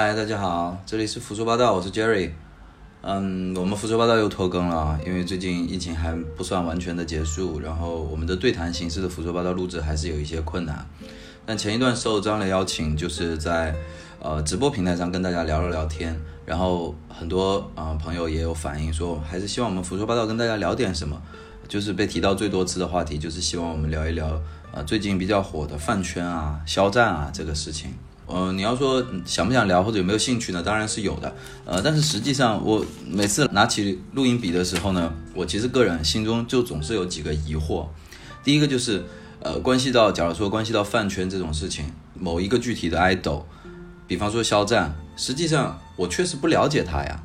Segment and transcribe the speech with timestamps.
[0.00, 2.30] 嗨，大家好，这里是胡说八道，我是 Jerry。
[3.02, 10.86] 嗯，我们胡说八道又拖更了，因为最近疫情还不算完全的结束，然后我们的对谈形式的胡说八道录制还是有一些困难。
[11.44, 13.74] 但前一段受张磊邀请，就是在
[14.20, 21.20] 呃直播平台上跟大家聊了聊天，然后很多呃朋友也有反映说，还是希望我们胡说八道跟大家聊点什么。
[21.66, 27.90] 就是被提到最多次的话题，就是希望我们聊一聊呃最近比较火的饭圈啊、肖战啊这个事情。
[28.30, 30.62] 嗯，你要说想不想聊或者有没有兴趣呢？
[30.62, 31.34] 当然是有的。
[31.64, 37.86] 呃，但是实际上我每次拿起录音笔的时候呢，我其实个人心中就总是有几个疑惑。
[38.44, 39.02] 第一个就是，
[39.40, 43.44] 呃，关系到假如说关系到饭圈这种事情，某一个具体的 idol，
[44.06, 47.22] 比方说肖战，实际上我确实不了解他呀。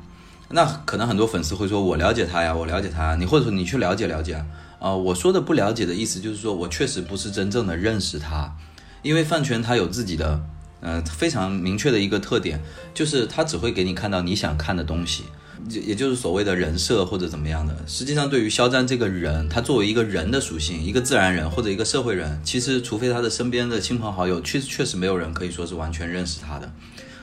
[0.48, 3.14] 那可能很多粉丝会说，我了解他呀，我了解他。
[3.16, 4.42] 你或者说你去了解了解
[4.78, 4.94] 啊。
[4.94, 8.56] 我说的不了解的意思就是说我确实不是真正的认识他，
[9.02, 10.40] 因为饭圈他有自己的。
[10.84, 15.24] 呃，非常明确的一个特点，就是他只会给你看到你想看的东西，
[15.70, 17.74] 也也就是所谓的人设或者怎么样的。
[17.86, 26.70] 实际上，对于肖战这个人，他作为一个人的属性，一个自然人或者一个社会人，其实除非他的身边的亲朋好友，确确实没有人可以说是完全认识他的。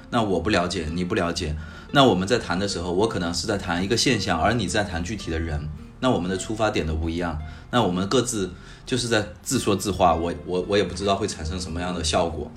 [0.10, 1.56] 那我不了解，你不了解，
[1.92, 7.40] 那我们在谈的时候，我可能是在谈一个现象，而你在谈具体的人，那我们的出发点都不一样，
[7.70, 8.50] 那我们各自
[8.88, 12.52] 就是在自说自话，我我我也不知道会产生什么样的效果。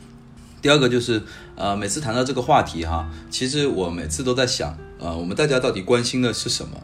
[0.64, 1.22] 第二个就是，
[1.56, 6.80] 呃，每次谈到这个话题哈，其实我每次都在想，呃，我们大家到底关心的是什么？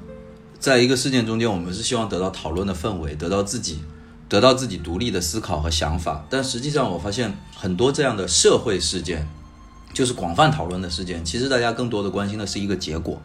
[0.58, 3.80] 在一个事件中间，我们是希望得到讨论的氛围，得到自己，
[4.28, 6.26] 得到自己独立的思考和想法。
[6.28, 9.26] 但实际上，我发现很多这样的社会事件，
[9.94, 13.22] 就是广泛讨论的事件，其实大家更多的关心的是一个结果。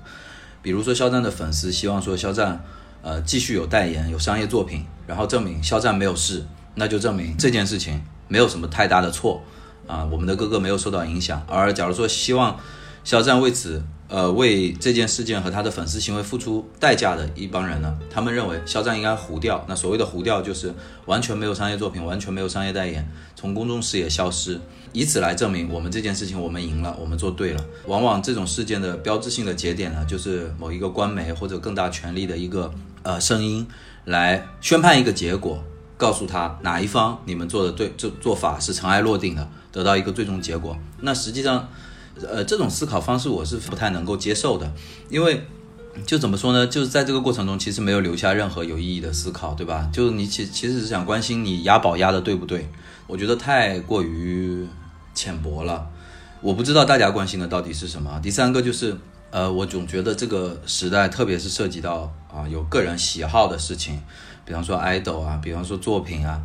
[0.62, 2.64] 比如说，肖战的粉丝希望说，肖战，
[3.02, 6.46] 呃，继续有代言，有商业作品，然后证明肖战没有事，
[6.76, 9.44] 那就证明这件事情没有什么太大的错。
[9.88, 11.46] 啊，我们的哥哥没有受到影响。
[11.48, 12.60] 而假如说希望
[13.04, 19.66] 肖战为此，呃，为这件事件和他的粉丝行为付出代价的一帮人呢，他们认为肖战应该糊掉。
[19.68, 20.74] 那所谓的糊掉，就是
[21.06, 24.60] 完全没有商业作品，完全没有商业代言，从公众视野消失，
[24.92, 27.66] 以此来证明我们这件事情我们赢了，我们做对了。
[27.88, 32.72] 往往这种事件的标志性的节点呢，就是某一个官媒或者更大权力的一个
[33.02, 33.68] 呃声音
[34.06, 35.64] 来宣判一个结果。
[35.98, 40.78] 告诉他哪一方你们做的对，这做法是尘埃落定的，得到一个最终结果。
[41.02, 41.68] 那实际上，
[42.22, 44.72] 呃，这种思考方式我是不太能够接受的，
[45.10, 45.46] 因为
[46.06, 46.68] 就怎么说呢？
[46.68, 49.90] 就是在这个过程中，其实没有留下任何有意义的思考，对吧？
[49.94, 52.68] 就是你其其实是想关心你押宝押的对不对？
[53.08, 54.68] 我觉得太过于
[55.14, 55.88] 浅薄了。
[56.42, 58.20] 我不知道大家关心的到底是什么。
[58.22, 58.98] 第三个就是，
[59.32, 64.02] 呃，我总觉得这个时代，特别是涉及到啊有个人喜好的事情。
[64.46, 66.40] 比方说 idol 啊，比方说作品啊，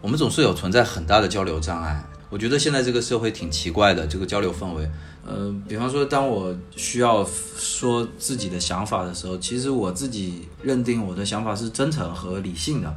[0.00, 2.02] 我们总是有存在很大的交流障碍。
[2.30, 4.90] 我觉得现在这个社会挺奇怪的，这个交流氛围。
[5.26, 7.24] 呃，比方说，当我需要
[7.56, 12.94] 说自己的想法的时候，其实我自己认定我的想法是真诚和理性的，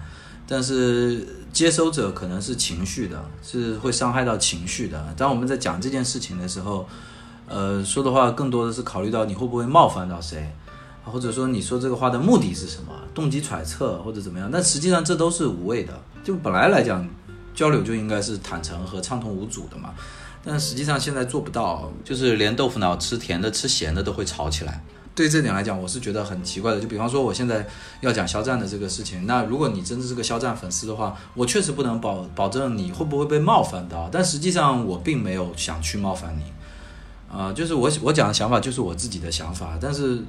[0.48, 5.14] 但是接收者可能是情绪的，是会伤害到情绪的。
[5.16, 6.88] 当我们在讲这件事情的时候，
[7.48, 10.50] 呃，说的话更多的是考虑到你会不会冒犯到谁。
[11.04, 12.92] 或者说你说这个话的目的是什么？
[13.18, 14.48] 动机揣测或者怎么样？
[14.54, 16.00] 但实际上这都是无谓的。
[16.24, 17.04] 就本来来讲，
[17.56, 19.96] 交流就应该是坦诚和畅通无阻的嘛。
[20.46, 24.84] 但实际上现在做不到，就是连豆腐脑吃甜的吃咸的都会吵起来。
[25.16, 26.80] 对这点来讲，我是觉得很奇怪的。
[26.80, 27.66] 就比方说我现在
[28.02, 34.08] 要讲肖战的这个事情，那如果你真的是个肖战粉丝的话，我确实不能保保证你会不会被冒犯到。
[34.12, 40.24] 但实际上我并没有想去冒犯你，啊，就是我我讲的想法就是我自己的想法，但是。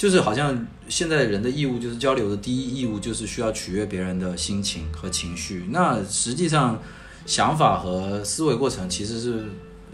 [0.00, 5.66] 就是好像现在人的义务就是交流的第一义务就是需要取悦别人的心情和情绪。
[5.68, 6.80] 那实际上
[7.26, 9.44] 想法和思维过程其实是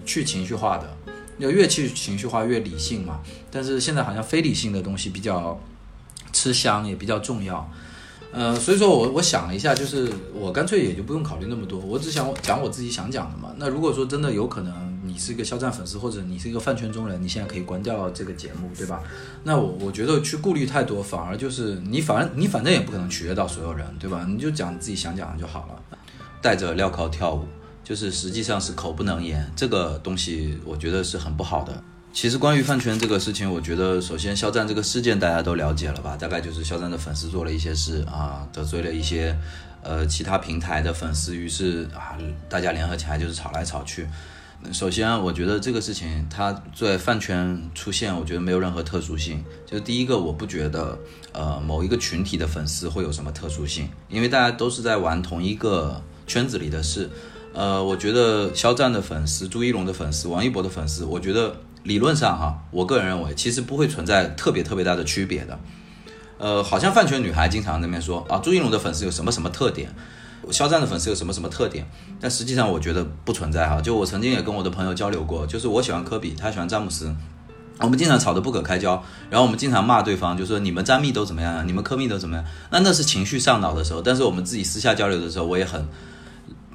[0.05, 0.97] 去情绪化的，
[1.39, 3.19] 要越去情绪化越理性嘛。
[3.51, 5.61] 但是现在好像非理性的东西比较
[6.33, 7.69] 吃香，也比较重要。
[8.31, 13.53] 呃，所以说我我想了一下，就是我干脆也就不用考虑那么多，我只想讲我自己想讲的嘛。
[13.57, 19.03] 那如果说真的有可能，你是一个肖战粉丝，或者你是一个饭圈中人，你现在可以关掉这个节目，对吧？
[19.45, 24.27] 那我我觉得去顾虑太多，反而就是你反正你反正也不可能取悦到所有人，对吧？
[24.29, 25.99] 你就讲自己想讲的就好了。
[26.43, 27.47] 带着镣铐跳舞，
[27.83, 31.83] 就是实际上是口不能言，这个东西我觉得是很不好的。
[32.13, 36.15] 其实关于饭圈这个事情，我觉得首先肖战这个事件大家都了解了吧？
[36.15, 39.35] 大概就是肖战的粉丝做了一些事啊，得罪了一些
[39.83, 42.19] 呃其他平台的粉丝，于是啊
[42.51, 44.07] 大家联合起来就是吵来吵去。
[44.73, 49.45] 首先，我觉得这个事情它在饭圈出现，我觉得没有任何特殊性。
[49.65, 50.99] 就第一个，我不觉得
[51.33, 57.09] 呃某一个群体的粉丝会有什么特殊性，因为大家都是在玩同一个圈子里的事。
[57.53, 65.59] 呃，我觉得肖战的粉丝、朱一龙的粉丝、王一博的粉丝，我觉得理论上哈，我个人认为其实不会存在特别特别大的区别的。
[66.39, 69.91] 呃，好像饭圈女孩经常那边说啊，朱一龙的粉丝有什么什么特点，
[70.53, 71.89] 肖战的粉丝有什么什么特点，
[72.21, 73.81] 但实际上我觉得不存在哈。
[73.81, 77.15] 就我曾经也跟我的朋友交流过，就是我喜欢科比，他喜欢詹姆斯，
[77.81, 85.87] 我们经常吵得不可开交，然后我们经常骂对方，就说你们詹密都怎么样，你们科密都怎么样，那那是情绪上脑的时候，但是我们自己私下交流的时候，我也很。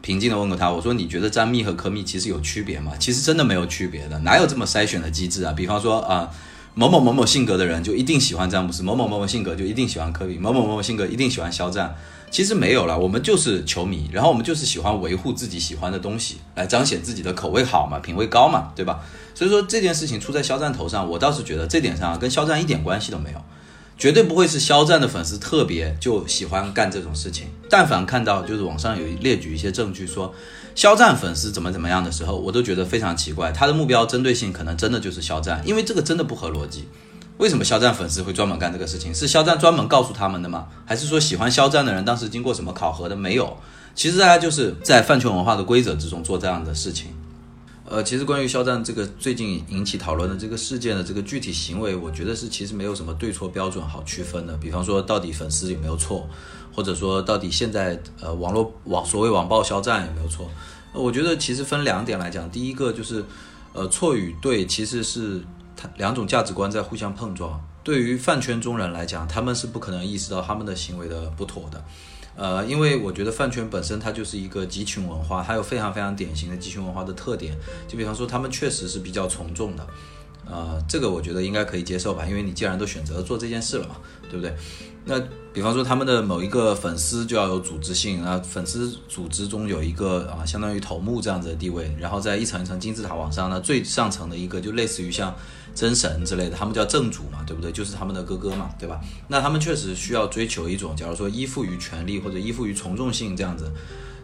[0.03, 2.91] 平静的问过他，我说你觉得詹密和科密其实有区别吗？
[2.99, 5.53] 其实真的没有区别的，哪有这么筛选的机制啊？
[5.55, 6.27] 比方说啊，
[6.73, 11.93] 某某某某性格的人就一定喜欢詹姆斯，某某某某性格就一定喜欢科比，某某某某性格一定喜欢肖战，
[12.31, 19.01] 其实没有了，我们就是球迷，然后我们就是喜欢维护自己喜欢的东西，来彰显自己的口味好嘛，品味高嘛，对吧？
[19.35, 23.41] 所以说这件事情出在肖战头上，我倒是觉得这点上跟肖战一点关系都没有。
[23.97, 27.47] 绝对不会是肖战的粉丝特别就喜欢干这种事情。
[27.69, 30.33] 但凡看到就是网上有列举一些证据说
[30.73, 33.51] 肖战粉丝怎么怎么样的时候，我都觉得非常奇怪。
[33.51, 36.87] 他的目标针对性可能真的就是肖战，因为这个真的不合逻辑。
[37.41, 39.11] 为什么肖战粉丝会专门干这个事情？
[39.15, 40.67] 是肖战专门告诉他们的吗？
[40.85, 43.15] 还是说喜欢肖战的人当时经过什么考核的？
[43.15, 43.57] 没有。
[43.95, 47.07] 其实大家就是在饭圈文化的规则之中做这样的事情。
[47.89, 54.55] 呃，其实关于肖战这个最近引起讨论的这个事件的这个具体行为，我觉得是其实没有什么对错标准好区分的。
[54.57, 56.29] 比方说，到底粉丝有没有错，
[56.71, 60.47] 或者说到底现在呃网络网所谓网暴肖战有没有错？
[60.93, 62.47] 我觉得其实分两点来讲。
[62.51, 63.25] 第一个就是，
[63.73, 65.41] 呃，错与对其实是
[65.97, 67.63] 两种价值观在互相碰撞。
[67.83, 71.83] 对于饭圈中人来讲，他们是不可能意识到他们的行为的不妥的。
[72.35, 77.53] 呃，因为我觉得饭圈本身它就是一个集群文化，它有非常非常典型的集群文化的特点。
[77.87, 79.87] 就比方说，他们确实是比较从众的，
[80.49, 83.95] 呃，这个我觉得应该可以接受吧，因为你既然都选择做这件事了嘛，
[84.29, 84.55] 对不对？
[85.03, 85.19] 那
[85.51, 95.35] 比方说，他们的某一个粉丝就要有组织性啊，粉丝组织中有一个啊，相当于头目这样子的地位，然后在一层一层金字塔往上呢，最上层的一个就类似于像。
[95.73, 97.71] 真神之类的，他们叫正主嘛，对不对？
[97.71, 98.99] 就是他们的哥哥嘛，对吧？
[99.27, 103.71] 那他们确实需要追求一种，假如说依附于权力或者依附于从众性这样子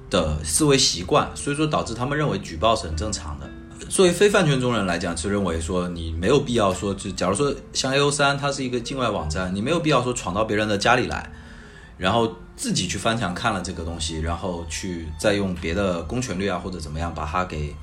[0.09, 3.49] 的思维习惯，所以说导致他们认为举报是很正常的。
[3.89, 11.31] 作为非饭圈中人来讲，是认为说你没有必要说，就假如说像 A O 三，它是一个境外网站，你没有必要说闯到别人的家里来，
[11.97, 17.73] 然后自己去翻墙看了这个东西，然后去再用别的公权力啊或者怎么样把它给。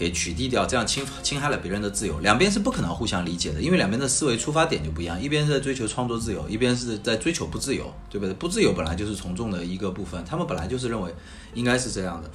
[0.00, 8.32] 给取缔掉，这样侵侵害了别人的自由，两边是不可能互相理解的，因为两边的思维出发点就不一样，一边是在追求创作自由，一边是在追求不自由，对不对？
[8.32, 11.14] 不自由本来就是从众的一个部分，他们本来就是认为
[11.52, 12.30] 应该是这样的。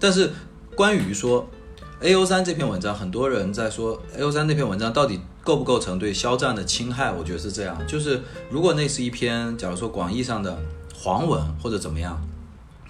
[0.00, 0.32] 但是
[0.74, 1.48] 关于说
[2.00, 7.12] A O 三这篇文章，很多人在说 A O 三那篇文章到底构不构成对肖战的侵害？
[7.12, 8.20] 我觉得是这样，就是
[8.50, 10.60] 如果那是一篇，假如说广义上的
[10.92, 12.20] 黄文或者怎么样。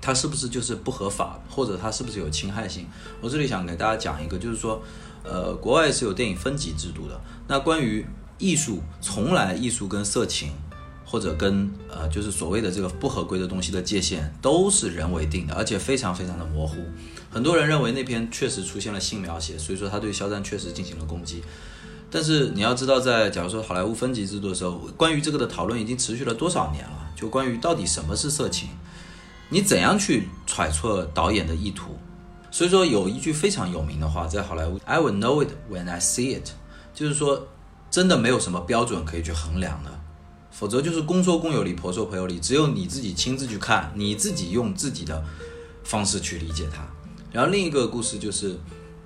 [0.00, 2.86] 它是不是就是不合法，或者它是不是有侵害性？
[3.20, 4.80] 我这里想给大家讲一个，就是说，
[5.22, 7.20] 呃，国外是有电影分级制度的。
[7.46, 8.06] 那关于
[8.38, 10.52] 艺术，从来艺术跟色情，
[11.04, 16.76] 或者跟呃，就是所谓的这个不合规的东西的界限，都是人为定的，而且非常非常的模糊。
[17.30, 21.42] 很多人认为那篇确实出现了性描写，所以说他对肖战确实进行了攻击。
[22.10, 27.10] 但是你要知道，在假如说好莱坞分级制度的时候，关于这个的讨论已经持续了多少年了？
[27.14, 28.70] 就关于到底什么是色情？
[29.50, 31.98] 你怎样去揣测导演的意图？
[32.50, 36.50] 所以说有一句非常有名的话，在好莱坞，I will know it when I see it，
[36.94, 37.46] 就是说，
[37.90, 39.90] 真的没有什么标准可以去衡量的，
[40.50, 45.22] 否则就是公说公有理，婆说婆有理，只有你自己亲自去看，你自己用自己的
[45.84, 46.86] 方式去理解它。
[47.30, 48.58] 然后另一个故事就是，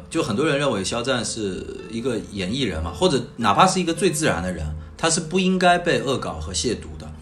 [0.08, 7.12] 就很多人认为肖战是一个演艺人嘛，或者哪怕是一个最自然的人，他是不应该被恶搞和亵渎的。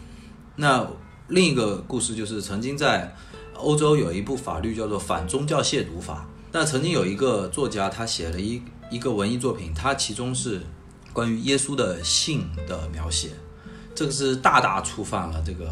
[0.57, 0.87] 那。
[1.30, 3.14] 另一个故事就是，曾经在
[3.54, 6.26] 欧洲有一部法律叫做《反宗教亵渎法》。
[6.50, 8.60] 那曾经有一个作家，他写了一
[8.90, 10.60] 一个文艺作品，他其中是
[11.12, 13.28] 关于耶稣的性的描写，
[13.94, 15.70] 这个是大大触犯了这个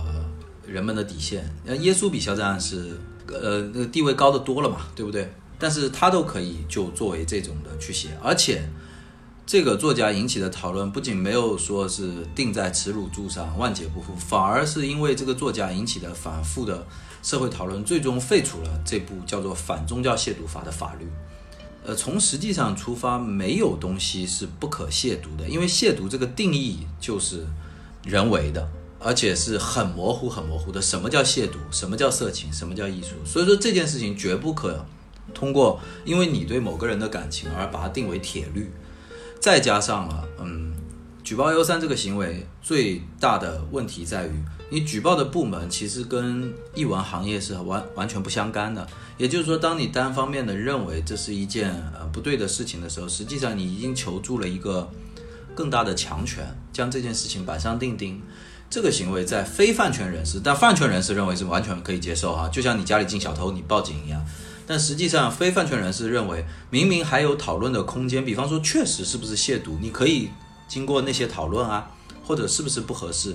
[0.64, 1.52] 人们的底线。
[1.64, 2.96] 那耶稣比肖战是
[3.26, 5.28] 呃那个地位高的多了嘛，对不对？
[5.58, 8.62] 但是他都可以就作为这种的去写，而且。
[9.48, 16.86] 这个作家引起的讨论不仅没有说是定在耻辱柱上万劫不复，反而是因为这个作家引起的反复的
[17.22, 21.06] 社会讨论，最终废除了这部叫做《反宗教亵渎法》的法律。
[21.82, 27.46] 呃，从实际上出发，没有东西是不可亵渎的，因为亵渎这个定义就是
[28.04, 30.82] 人为的，而且是很模糊、很模糊的。
[30.82, 31.56] 什么叫亵渎？
[31.70, 32.52] 什么叫色情？
[32.52, 33.14] 什么叫艺术？
[33.24, 34.84] 所以说这件事情绝不可
[35.32, 38.70] 通过因为你对某个人的感情而把它定为铁律。
[39.40, 40.74] 再加上了，嗯，
[41.22, 44.32] 举报幺三这个行为最大的问题在于，
[44.70, 48.86] 你举报的部门其实跟译文行业是完完全不相干的。
[49.16, 54.88] 也就是说，当你单方面的认为这是一件呃不对的事情的时候，实际上你已经求助了一个
[55.54, 58.20] 更大的强权，将这件事情板上钉钉。
[58.70, 64.22] 这个行为在非饭圈人士，但饭圈人士认为是完全可以接受哈，就像你家里进小偷，你报警一样。
[64.68, 70.28] 但实际上，非饭圈人士认为，明明还有讨论的空间，比方说，确实是不是亵渎，你可以
[70.68, 71.90] 经过那些讨论啊，
[72.22, 73.34] 或者是不是不合适，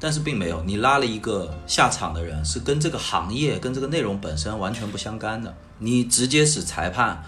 [0.00, 7.22] 但是并没有，你拉了一个下场的人，是跟这个行业、跟这个内容本身完全不相干的，你直接使裁判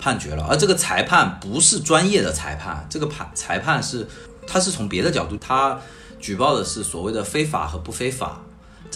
[0.00, 4.08] 判决了，而这个裁判不是专业的裁判，这个判裁判是，
[4.48, 5.80] 他是从别的角度，他
[6.18, 8.40] 举报的是所谓的非法和不非法。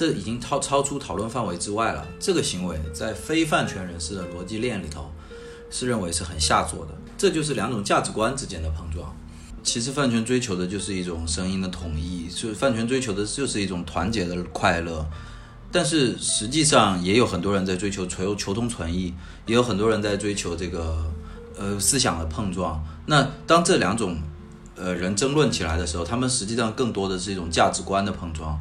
[0.00, 2.06] 这已经超超出讨论范围之外了。
[2.18, 5.10] 这个行为在非饭圈人士的逻辑链里头，
[5.68, 6.94] 是认为是很下作的。
[7.18, 9.14] 这就是两种价值观之间的碰撞。
[9.62, 15.06] 其实饭圈追求的就是一种声音的统一，就饭圈追求的就是一种团结的快乐。
[15.70, 19.12] 但是实际上也有很多人在追求求求同存异，
[19.44, 21.04] 也有很多人在追求这个
[21.58, 22.82] 呃思想的碰撞。
[23.04, 24.16] 那当这两种
[24.76, 28.58] 呃人争论起来的时候，他们实际上更多的是一种价值观的碰撞。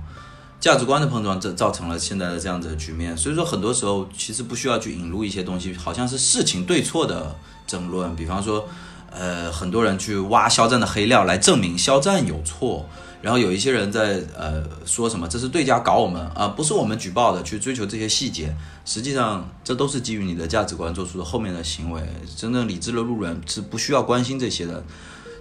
[0.59, 3.15] 价值观的碰撞，这造成了现在的这样子的局面。
[3.15, 7.33] 所以说，很多时候其实不需要去引入一些东西，好像是事情对错的
[7.65, 8.13] 争论。
[8.15, 8.67] 比方说，
[9.09, 12.85] 呃，很多人去挖肖战的黑料来证明肖战有错，
[13.21, 18.53] 然后有一些人在呃说什么这是对家搞我们啊，不是我们举报的，去追求这些细节。
[18.83, 22.01] 实际上，这都是基于你的价值观做出的后面的行为。
[22.35, 24.83] 真正理智的路人是不需要关心这些的。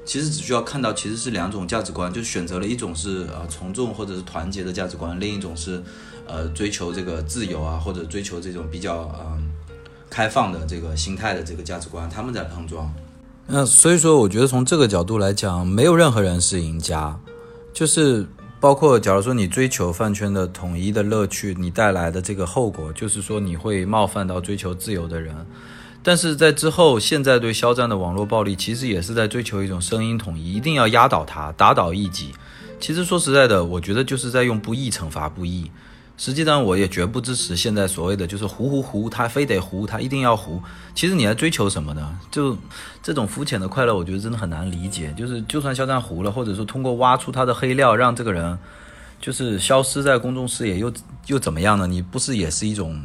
[0.08, 5.82] 其实只需要看到，其实是两种价值观，就选择了一种是呃从众或者是团结的价值观，另一种是，
[6.26, 9.52] 呃追求这个自由啊，或者追求这种比较嗯
[10.08, 12.90] 开放的这个心态的这个价值观，他们在碰撞。
[13.46, 17.14] 那所以说，我觉得从这个角度来讲，没有任何人是赢家，
[17.74, 18.26] 就是
[18.58, 25.36] 包括假如说你追求饭圈的统一的乐趣，你带来的这个后果，就是说你会冒犯到追求自由的人。
[26.08, 32.32] 但是在之后，现在对肖战的网络暴力，其实也是在追求一种声音统一，一定要压倒他，打倒异己。
[32.80, 35.70] 其实说实在的，我觉得就是在用不义惩罚不义。
[36.16, 40.62] 实际上，我也绝不支持现在所谓的就是胡胡胡，他非得胡，他一定要胡。
[40.94, 42.18] 其实你在追求什么呢？
[42.30, 42.56] 就
[43.02, 45.14] 这种肤浅的快乐，我觉得真的很难理解。
[45.14, 48.58] 就是就算肖战胡了，或者说通过挖出他的黑料，让这个人
[49.20, 50.90] 就是消失在公众视野，又
[51.26, 51.86] 又怎么样呢？
[51.86, 52.98] 你不是也是一种？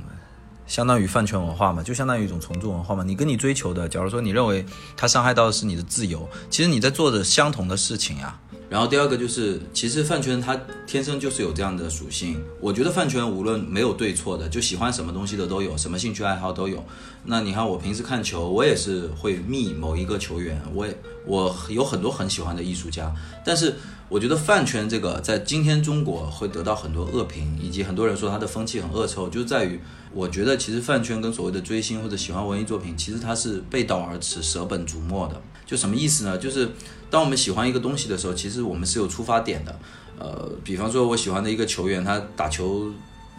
[0.65, 3.03] 相当于饭圈文化嘛，就相当于一种从众文化嘛。
[3.03, 4.65] 你跟你追求的，假如说你认为
[4.95, 8.39] 他伤害到的是你的自由，其实你在做的相同的事情呀。
[8.69, 12.43] 然后第二个就是，其实饭圈它天生就是有这样的属性。
[12.59, 16.83] 我觉得饭圈无论没有对错的，就喜欢什么东西的都有，什么兴趣爱好都有。
[17.23, 23.13] 那你看我平时看球，我也是会密某一个球员，我也我有很多很喜欢的艺术家，
[23.45, 23.75] 但是。
[24.09, 29.79] 我觉得饭圈这个在今天中国会得到很多恶评，以及很多人说它的风气很恶臭，就在于
[30.13, 35.41] 我觉得其实饭圈跟所谓的追星或者喜欢文艺作品，其实它是背道而驰、舍本逐末的。
[35.65, 36.37] 就什么意思呢？
[36.37, 36.69] 就是
[37.09, 39.79] 当我们喜欢一个东西的时候，其实我们是有出发点的。
[40.19, 42.91] 呃，比方说我喜欢的一个球员，他打球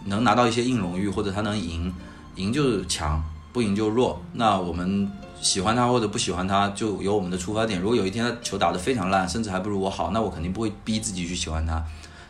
[0.06, 1.94] 能拿到一些硬荣誉，或者他能赢，
[2.36, 4.20] 赢就是强，不赢就弱。
[4.32, 5.10] 那我们。
[5.42, 7.78] 喜欢他或者不喜欢他，就有我们的出发点。
[7.78, 11.84] 如果有一天他球打得非常烂，甚至还不如我好，那我肯定不会逼自己去喜欢他。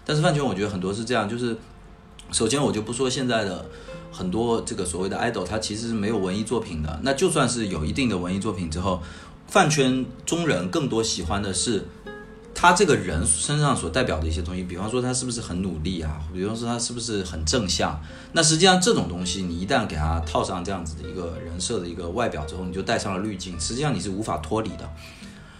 [0.04, 1.56] 但是饭圈我觉得很多是这样，就是
[2.32, 3.64] 首先我就不说现在的
[4.14, 7.00] 很多这个所谓的 idol，他其实是没有文艺作品的。
[7.02, 9.02] 那就算是有一定的文艺作品之后，
[9.48, 11.84] 饭圈中人更多喜欢的是。
[12.56, 16.22] 他这个人身上所代表的一些东西，比方说他是不是很努力啊？
[16.32, 18.00] 比方说他是不是很正向？
[18.32, 24.88] 那实际上这种东西，你一旦给他套上这样子的一个人设的一个外表之后，你就带上了滤镜，实际上你是无法脱离的。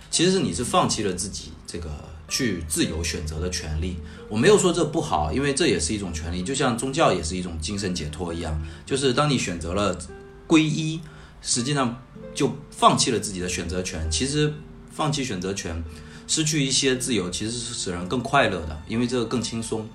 [0.09, 1.91] 其实是你是放弃了自己这个
[2.29, 3.97] 去自由选择的权利。
[4.29, 8.61] 我没有说这不好，因为这也是一种权利，就像宗教也是一种精神解脱一样。
[8.85, 9.99] 就是当你选择了
[10.47, 11.01] 皈依，
[11.41, 12.03] 实际上
[12.35, 14.11] 就放弃了自己的选择权。
[14.11, 14.53] 其实
[14.91, 15.83] 放弃选择权。
[16.27, 19.87] 失去一些自由，其实是使人更快乐的，因为这个更轻松。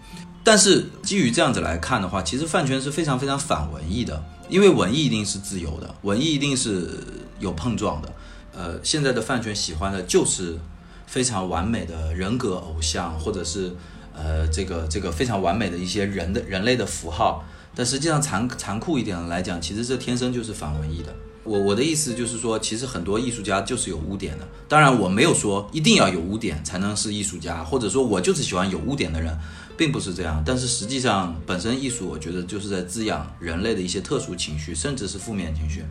[0.43, 6.99] 但是基于这样子来看的话，其实饭圈是非常非常反文艺的，因为文艺一定是自由的，文艺一定是
[7.39, 8.13] 有碰撞的。
[8.55, 10.55] 呃，现在的饭圈喜欢的就是
[11.09, 13.75] 非常完美的人格偶像，或者是
[14.13, 17.43] 呃这个这个非常完美的一些人的人类的符号。
[17.75, 21.15] 但实际上残残酷一点来讲，其实这天生就是反文艺的。
[21.43, 24.47] 我我的意思就是说，其实很多艺术家就是有污点的。
[24.67, 29.35] 当然，我没有说一定要有污点才能是艺术家，或者说我就是喜欢有污点的人，
[29.75, 30.43] 并不是这样。
[30.45, 35.83] 但是实际上，本身艺术我觉得就是在滋养人类的一些特殊情绪，甚至是负面情绪。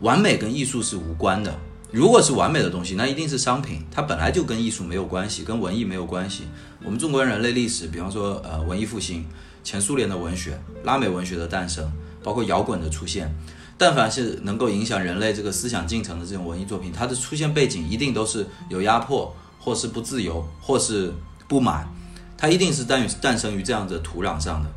[0.00, 1.58] 完美跟艺术是无关的，
[1.94, 6.42] 如果是完美的东西，那一定是商品，它本来就跟艺术没有关系，跟文艺没有关系。
[6.82, 9.24] 我们中国人类历史，比方说呃文艺复兴、
[9.62, 11.88] 前苏联的文学、拉美文学的诞生，
[12.20, 13.32] 包括摇滚的出现，
[13.78, 21.12] 但凡是能够影响人类这个思想进程的这种文艺作品，它的出现背景一定都是有压迫，或是不自由，或是
[21.46, 21.88] 不满，
[22.36, 24.68] 它一定是诞诞生于这样的土壤上的。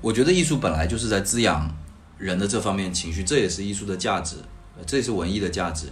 [0.00, 1.72] 我觉得艺术本来就是在滋养
[2.18, 4.34] 人的这方面情绪，这也是艺术的价值，
[4.84, 5.86] 这也是文艺的价值。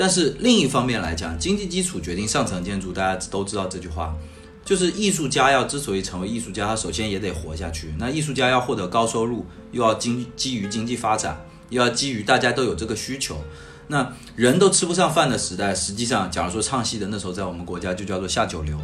[0.00, 4.16] 但是另一方面来讲，经济基础决定上层建筑，大家都知道这句话，
[4.64, 7.94] 就是艺术家要之所以成为艺术家，他首先也得活下去。
[7.98, 13.44] 那艺术家要获得高收入，又要经基于经济发展，又要基于大家都有这个需求。
[13.88, 18.78] 那人都吃不上饭的时代，实际上，假如说唱戏的那时候，在我们国家就叫做下九流。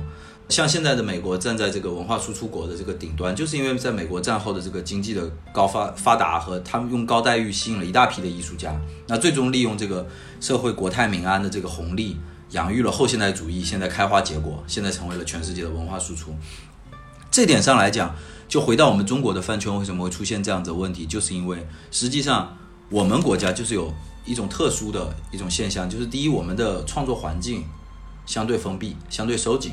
[0.48, 8.72] 像现在的美国站在这个文化输出国的这个顶端，就是因为在美国战后的这个经济的高发发达和他们用高待遇吸引了一大批的艺术家，
[9.08, 10.06] 那最终利用这个
[10.40, 12.16] 社会国泰民安的这个红利，
[12.50, 16.32] 养育了后现代主义，现在开花结果，现在成为了全世界的文化输出。
[17.28, 18.14] 这点上来讲，
[18.46, 22.56] 就回到我们中国的饭圈为什么会出现这样子的问题，就是因为实际上
[22.88, 23.92] 我们国家就是有
[24.24, 27.64] 一种特殊的一种现象，就是第一，我们的创作环境
[28.24, 29.72] 相对封闭，相对收紧。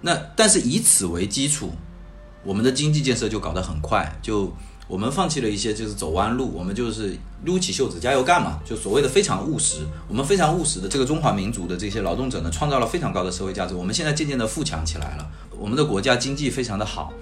[0.00, 1.72] 那但是以此为基础，
[2.44, 4.52] 我们的经济建设就搞得很快，就
[4.86, 7.14] 我们放弃了一些就是走弯路，我们就是
[7.44, 9.80] 撸起袖子加油干嘛，就所谓的非常务实。
[10.06, 13.74] 我们非常务实的这个中华民族的这些劳动者呢，创造了非常高的社会价值。
[13.74, 17.12] 我们现在渐渐的富强起来了，我们的国家经济非常的好。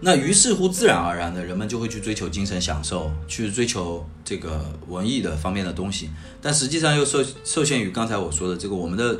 [0.00, 6.08] 那于是乎自然而然的，人们就会去追求精神享受，去追求这个文艺的方面的东西。
[6.40, 9.18] 但实际上又受受限于刚才我说的这个我们的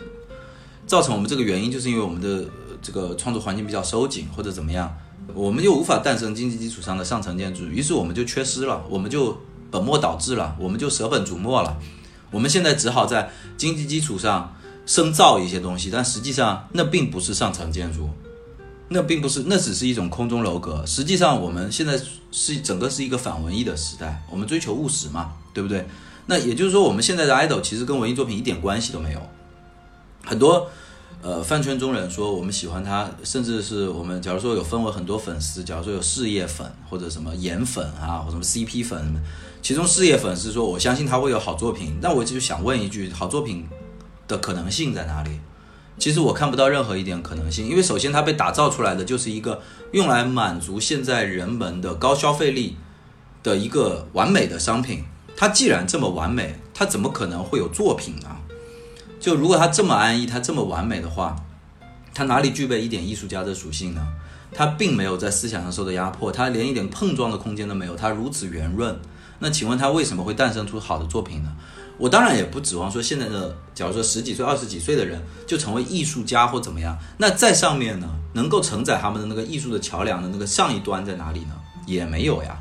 [0.87, 2.49] 造成我们这个原因，就是因为我们的。
[2.83, 4.97] 这个创作环境比较收紧，或者怎么样，
[5.35, 9.39] 我们又无法诞生经济基础上的上层建筑，于是我们就缺失了，我们就
[9.71, 11.77] 本末倒置了，我们就舍本逐末了。
[12.31, 18.09] 我们现在只好在经济基础上深造一些东西，但实际上那并不是上层建筑，
[18.89, 20.85] 那并不是，那只是一种空中楼阁。
[20.87, 22.01] 实际上我们现在
[22.33, 25.87] 是整个是一个反文艺的时代，我们追求务实嘛，对不对？
[26.27, 29.21] 那也就是说，我们现在的 idol 其实跟文艺作品一点关系都没有，
[30.25, 30.71] 很多。
[31.23, 39.23] 呃，饭圈中人说我们喜欢他，甚至是我们假如说有分为很多粉丝，假如说有事业粉或者什么颜粉啊，或什么 CP 粉，
[39.61, 43.69] 其中事业粉是说我相信他会有好作品，那我就想问一句，好作品
[44.27, 45.39] 的可能性在哪里？
[45.99, 49.61] 其实我看不到任何一点可能性，因为首先它被打造出来的就是一个
[49.93, 52.79] 用来满足现在人们的高消费力
[53.43, 55.05] 的一个完美的商品，
[55.37, 58.29] 它既然这么完美，它怎么可能会有作品呢？
[59.21, 61.37] 就如果他这么安逸，他这么完美的话，
[62.15, 64.05] 他哪里具备一点艺术家的属性呢？
[64.53, 68.99] 他并没有在思想上受到压迫，他连一点碰撞的空间都没有，他如此圆润。
[69.39, 71.53] 那请问他为什么会诞生出好的作品呢？
[71.99, 76.99] 我当然也不指望说现在的，假如说十几岁、二十几岁的人就成为艺术家或怎么样。
[77.19, 81.55] 那在上面呢，能够承载他们的那个艺术的桥梁的那个上一端在哪里呢？
[81.87, 82.59] 也没有呀。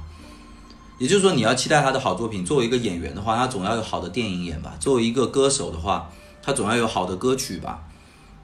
[0.98, 7.88] 也就是说，你要期待他的好作品，作为一个演员的话，他总要有好的电影演吧；作为一个歌手的话，他总要有好的歌曲吧，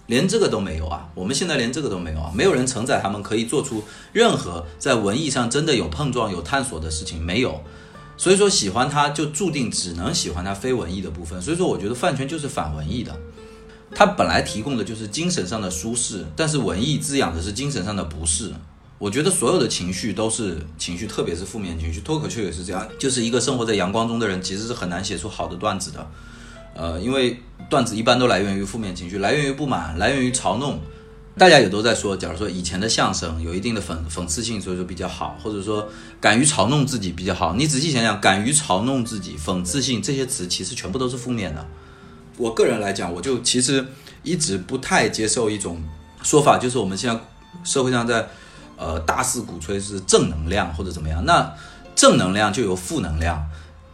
[0.08, 1.10] 连这个都没有啊！
[1.16, 2.32] 我们现在连这个都没有啊！
[2.34, 7.62] 没有人承载他们可以做出任何在文艺上真的有碰撞、有探索的事情，没有。
[8.18, 11.42] 所以说，喜欢他就注定只能喜欢他非文艺的部分。
[11.42, 13.14] 所以说，我觉得饭圈就是反文艺的，
[13.94, 18.54] 它本来提供的就是精神上的舒适，但是文艺滋养的是精神上的不适。
[18.98, 22.00] 我觉得所有的情绪都是情绪，特别是负面情绪。
[22.00, 26.08] 脱口秀也是这样，就是一个生活在阳光中的人，其实是很难写出好的段子的。
[26.76, 30.80] 呃，因为段子一般都来源于负面情绪，来源于不满，来源于嘲弄。
[31.38, 35.86] 大家也都在说，假如说以前的相声有一定的讽讽刺性，所以说比较好，或者说
[36.22, 37.54] 敢于嘲弄自己比较好。
[37.56, 41.66] 你仔细想想，敢于嘲弄自己、讽刺性这些词，其实全部都是负面的。
[42.38, 43.86] 我个人来讲，我就其实
[44.24, 45.84] 一直不太接受一种
[46.24, 47.20] 说法，就是我们现在
[47.66, 48.26] 社会上在
[48.78, 51.54] 呃大肆鼓吹是正能量或者怎么样，那
[51.96, 53.46] 正能量就有负能量。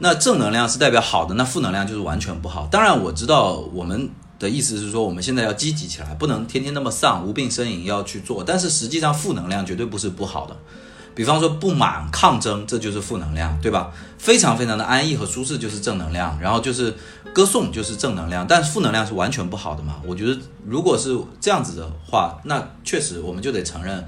[0.04, 2.68] 那正能量是代表好的，那负能量就是完全不好。
[2.72, 4.10] 当然我知道我们
[4.40, 8.44] 的意思是说，我们现在要积极起来，不能天天那么丧，无病呻吟要去做。
[8.44, 10.58] 但是实际上负能量绝对不是不好的，
[11.14, 13.92] 比方说不满、抗争，这就是负能量，对吧？
[14.18, 16.96] 非常非常的安逸和舒适就是正能量，然后就是
[17.32, 20.02] 歌颂就是正能量，但是负能量是完全不好的嘛？
[20.04, 20.36] 我觉得
[20.66, 24.04] 如果是这样子的话，那确实我们就得承认，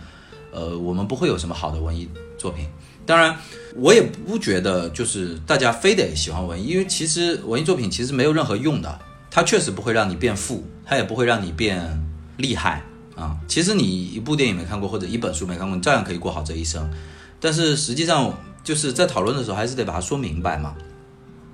[0.52, 2.66] 呃，我们不会有什么好的文艺作品。
[3.06, 3.38] 当然，
[3.76, 12.02] 我也不觉得就是大家非得喜欢文艺，因为其实文艺作品其实没有任何用的，它确实不会让你变富，它也不会让你变
[12.38, 12.82] 厉害
[13.16, 13.38] 啊。
[13.48, 16.90] 其实你一部电影没看过或者一本书没看过，你照样可以过好这一生。
[17.40, 20.74] 但是实际上就是在讨论的时候，还是得把它说明白嘛。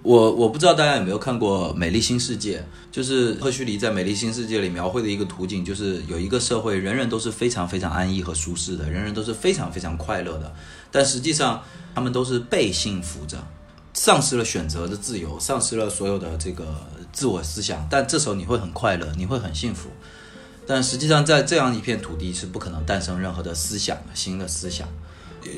[0.02, 2.60] 我我不知道大家有没有看过《美丽新世界》，
[2.90, 10.54] 就是赫胥黎在《美丽新世界》里描绘的一个图景，就是有一个社会，人人都是非常非常安逸和舒适的，人人都是非常非常快乐的，
[10.92, 13.38] 但实际上他们都是被幸福着，
[13.94, 16.66] 丧失了选择的自由，丧失了所有的这个
[17.12, 19.90] 自我思想，但这时候你会很快乐，你会很幸福，
[20.66, 24.88] 但实际上在这样一片土地是不可能诞生任何的思想新的思想。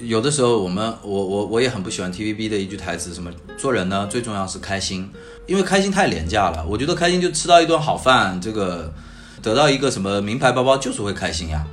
[0.04, 4.08] 有的时候，我们我我我也很不喜欢 TVB 的一句台词，什么做人呢？
[4.08, 5.10] 最重要是开心，
[5.48, 6.63] 因为开心太廉价了。
[6.67, 8.94] 我觉得开心就吃到一顿好饭，这个
[9.41, 11.65] 得到一个什么名牌包包就是会开心呀，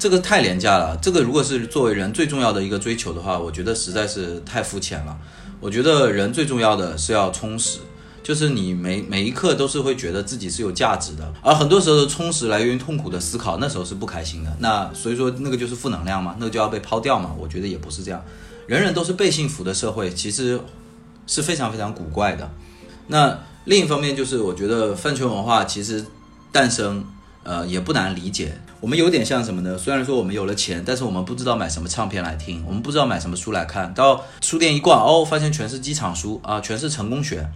[0.00, 0.96] 这个太廉价了。
[1.00, 5.16] 这个如果是作为人最重要的一个追求的话，我觉得实在是太肤浅了。
[5.60, 7.80] 我觉得人最重要的是要充实。
[8.22, 14.56] 就是你每每一刻都是会觉得自己是有价值的，而很多时候的充实来源于痛苦的思考，那时候是不开心的。
[14.60, 17.34] 那所以说那个就是负能量嘛，那个就要被抛掉嘛。
[17.38, 18.22] 我觉得也不是这样，
[18.66, 20.60] 人人都是被幸福的社会，其实
[21.26, 22.48] 是非常非常古怪的。
[23.06, 26.04] 那另一方面就是我觉得饭圈文化其实
[26.52, 27.04] 诞生，
[27.42, 28.60] 呃也不难理解。
[28.80, 29.76] 我们有点像什么呢？
[29.76, 33.92] 虽然说我们有了钱，但是我们不知道买什么唱片来听，我们不知道买什么书来看。
[33.92, 37.46] 到书店一逛，哦，发现全是机场书啊，全是成功学。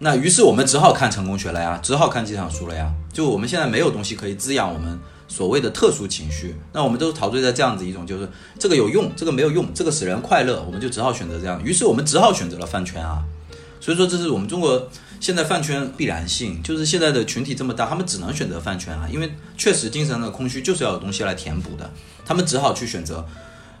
[0.00, 2.92] 那于是我们只好看成功学了呀，只好看机场书了呀。
[3.10, 8.28] 就我们现在没有东西可以滋养我们所谓的特殊情绪，那我们都陶醉在这样子一种，就是
[8.58, 11.64] 这个有用，这个没有用，这个使人快乐，我们就只好选择这样。
[11.64, 13.24] 于是我们只好选择了饭圈啊。
[13.80, 14.86] 所以说这是我们中国
[15.20, 21.90] 现在饭圈必然性，就是现在的群体这么大，他们只能选择饭圈啊，因为确实精神的空虚就是要有东西来填补的，
[22.24, 23.26] 他们只好去选择，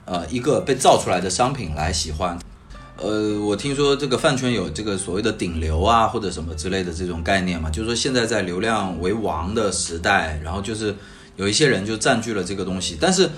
[0.04, 2.38] 呃，一个被造出来的商品来喜欢。
[2.96, 10.96] 呃，我听说这个饭圈有这个所谓的顶流啊，或者什么之类的这种概念嘛，就是说现在在流量为王的时代，然后就是
[11.36, 13.30] 有一些人就占据了这个东西，但是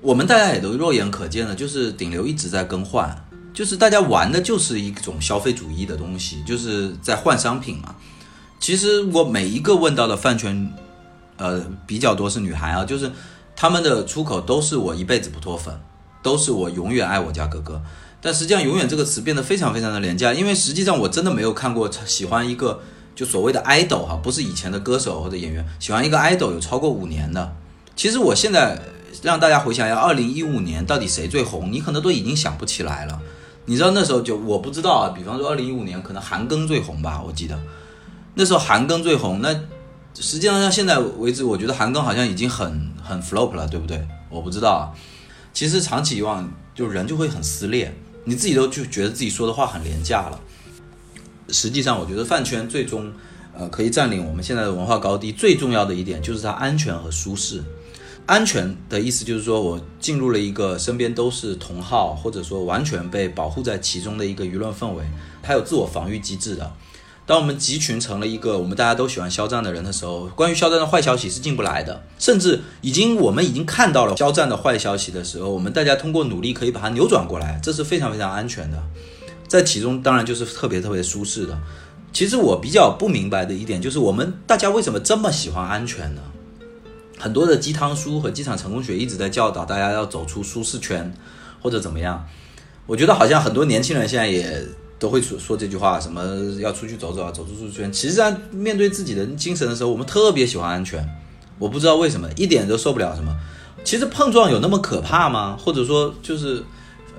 [0.00, 7.94] 我们大家也都肉眼可见的，就是顶流一直在更换，就是大家玩的就是一种消费主义的东西，就是在换商品嘛。
[8.58, 10.72] 其实我每一个问到的饭圈，
[11.36, 13.10] 呃，比较多是女孩啊，就是
[13.56, 15.80] 他们的出口都是我一辈子不脱粉，
[16.22, 17.82] 都是我永远爱我家哥哥。
[18.20, 22.80] 但实际上，永远这个词变得非常非常的廉价，因为实际上我真的没有看过喜欢一个
[23.16, 27.56] 就所谓的 idol 哈，不是以前的歌手或者演员，喜欢一个 idol 有超过五年的。
[27.96, 28.78] 其实我现在
[29.22, 33.18] 让大家回想一下，二零一五年到底谁最红，你可能都已经想不起来了。
[33.70, 37.56] 你知道那时候就我不知道啊，比方说二零一五年可能韩庚最红吧，我记得
[38.34, 39.40] 那时候韩庚最红。
[39.40, 39.54] 那
[40.12, 44.04] 实际上到现在为止，我觉得韩庚好像已经很很 flop 了，对不对？
[44.28, 44.90] 我不知道啊。
[45.52, 47.96] 其实长期以往，就人就会很撕裂。
[48.24, 50.40] 你自己都就觉得自己说的话很廉价了。
[51.50, 53.12] 实际上，我觉得饭圈最终，
[53.56, 55.30] 呃，可以占领我们现在的文化高地。
[55.30, 57.62] 最重要的一点就是它安全和舒适。
[58.26, 65.04] 安全的意思就是说我进入了一个身边都是同好，或者说完全被保护在其中的一个舆论氛围，
[65.42, 66.72] 它有自我防御机制的。
[67.26, 78.82] 当我们集群成了一个我们大家都喜欢肖战的人的时候，关于肖战的坏消息是进不来的，甚至已经我们已经看到了肖战的坏消息的时候，我们大家通过努力可以把它扭转过来，这是非常非常安全的，
[79.46, 81.56] 在其中当然就是特别特别舒适的。
[82.12, 86.22] 其实我比较不明白的一点就是，我们大家为什么这么喜欢安全呢？
[87.20, 91.12] 很多的鸡汤书和机场成功学一直在教导大家要走出舒适圈，
[91.60, 92.26] 或者怎么样。
[92.86, 94.66] 我觉得好像很多年轻人现在也。
[95.00, 96.22] 都会说说这句话，什么
[96.60, 97.90] 要出去走走啊，走出舒适圈。
[97.90, 101.02] 其实上面对自己的精神的时候，我们特别喜欢安全。
[101.58, 103.34] 我不知道为什么，一点都受不了什么。
[103.82, 105.56] 其实碰撞有那么可怕吗？
[105.58, 106.62] 或者说就是，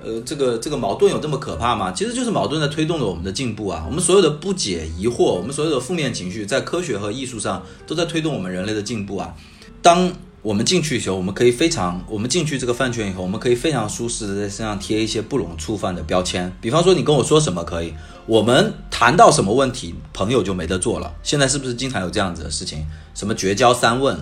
[0.00, 1.90] 呃，这个这个矛盾有这么可怕吗？
[1.90, 3.84] 其实就是矛盾在推动着我们的进步啊。
[3.88, 9.34] 我们所有的不解、疑惑，我们所有的负面情绪，在科学和艺术上都在推动我们人类的进步啊。
[9.82, 16.50] 当我们进去以后，我们可以非常，我们进去这个饭圈以后，我们可以非常舒适的在身上贴一些不容触犯的标签。
[16.60, 17.92] 比方说，你跟我说什么可以，
[18.26, 21.12] 我们谈到什么问题，朋友就没得做了。
[21.22, 22.86] 现在是不是经常有这样子的事情？
[23.14, 24.16] 什么绝交三问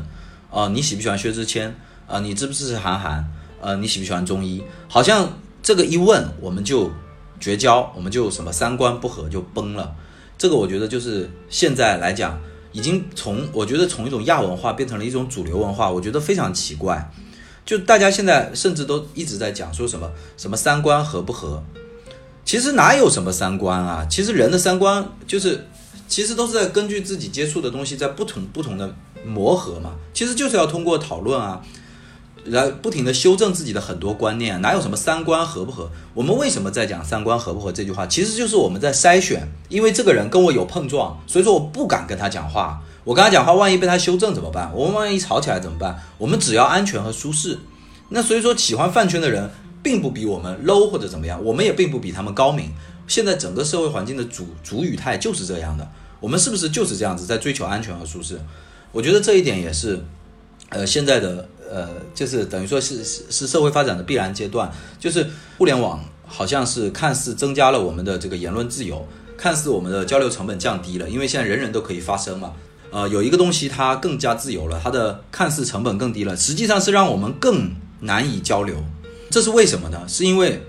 [0.50, 0.68] 啊？
[0.68, 1.74] 你喜不喜欢薛之谦
[2.06, 2.18] 啊？
[2.20, 3.24] 你支不支持韩寒？
[3.60, 4.62] 呃，你喜不喜欢中医？
[4.88, 5.28] 好像
[5.62, 6.90] 这个一问，我们就
[7.38, 9.94] 绝交，我们就什么三观不合就崩了。
[10.38, 12.38] 这个我觉得就是现在来讲。
[12.72, 17.10] 已经从我觉得从一种亚文化变成了一种主流文化，我觉得非常奇怪。
[17.66, 21.62] 就大家现在甚至都一直在讲说什么什么三观合不合，
[22.44, 24.06] 其实哪有什么三观啊？
[24.10, 25.66] 其实人的三观就是，
[26.08, 28.92] 其实都是在根据自己接触的东西在不同不同的
[29.24, 29.94] 磨合嘛。
[30.12, 31.62] 其实就是要通过讨论啊。
[32.44, 35.90] 来不停的修正自己的很多观念，哪有什么三观合不合？
[36.14, 38.06] 我们为什么在讲三观合不合这句话？
[38.06, 42.82] 其实就是我们在筛选，因为这个人跟我有碰撞，所以说我不敢跟他讲话。
[43.02, 44.70] 我跟他讲话，万一被他修正怎么办？
[44.74, 45.98] 我们万一吵起来怎么办？
[46.18, 47.58] 我们只要安全和舒适。
[48.10, 49.50] 那所以说，喜欢饭圈的人
[49.82, 52.70] 并不比我们 low 或者怎么样，我们也并不比他们高明。
[53.08, 55.88] 现在整个社会环境的主主语态就是这样的，
[56.20, 58.38] 我们是不是就是这样子在追求安全和舒适？
[58.92, 60.04] 我觉得这一点也是，
[60.68, 69.06] 呃，现在的呃，就是等于说是是是社会发展的必然阶段，就是互联网好像是看似增加了我们的这个言论自由，
[69.36, 72.52] 看似我们的交流成本降低了，因为现在人人都可以发声嘛。
[72.92, 78.74] 呃，有一个东西它更加自由了，它的看似成本更低了，实际上是让我们更难以交流。
[79.30, 80.02] 这是为什么呢？
[80.08, 80.60] 是因为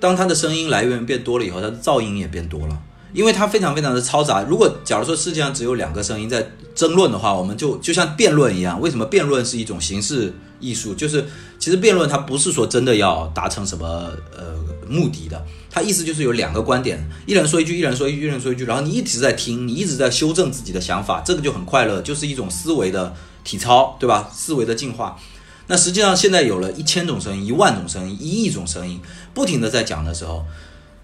[0.00, 2.78] 当它的声音来源变多了以后，它的噪音也变多了，
[3.12, 4.42] 因为它非常非常的嘈杂。
[4.42, 8.80] 如果假如说世界上只有两个声音在争论的话，我们就就像辩论一样。
[8.80, 10.94] 为什么辩论是一种形式艺术？
[10.94, 11.24] 就是
[11.58, 14.54] 其实辩论它不是说真的要达成什么呃
[14.88, 15.44] 目的的。
[15.70, 23.14] 它意思就是有两个观点，一人说一句，一人说一句，一人说一句，然后你一直在听，你一直在修正自己的想法，这个就很快乐，就是一种思维的
[23.44, 24.30] 体操，对吧？
[24.32, 25.18] 思维的进化。
[25.66, 29.00] 那实际上现在有了一千种声音、一万种声音、一亿种声音，
[29.34, 30.46] 不停的在讲的时候，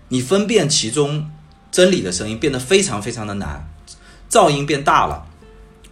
[0.08, 1.28] 你分辨其中
[1.70, 3.68] 真理的声音变得非常非常的难，
[4.30, 5.26] 噪音变大了。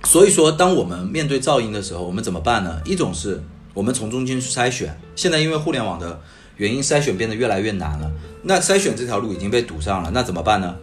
[0.05, 2.81] 所以说，当我们面对噪音的时候，我们怎么办呢？
[2.85, 3.43] 一种是
[3.75, 6.21] 我们从中间去筛选，现在因为互联网的
[6.57, 8.11] 原因，筛选变得越来越难了。
[8.43, 10.77] 那筛选这条路已经被堵上了，那怎么办呢？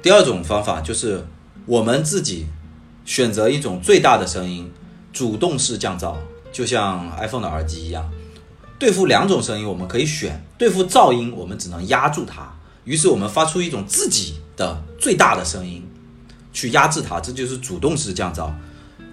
[0.00, 1.26] 第二种方法就是
[1.66, 2.46] 我们自己
[3.04, 4.70] 选择一种最大的声音，
[5.12, 6.14] 主动式降噪，
[6.52, 8.08] 就像 iPhone 的耳机一样。
[8.78, 12.54] 对付两种声音，我们可以选；对付噪音，我们只能压住它。
[12.84, 15.84] 于是我们发出一种自己的最大的声音，
[16.58, 18.50] 去压制它，这就是主动式降噪。